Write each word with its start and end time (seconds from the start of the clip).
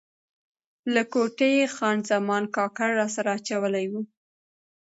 له 0.93 1.01
کوټې 1.13 1.49
یې 1.57 1.65
خان 1.75 1.97
زمان 2.11 2.43
کاکړ 2.55 2.89
راسره 3.01 3.29
اچولی 3.37 3.85
و. 3.91 3.93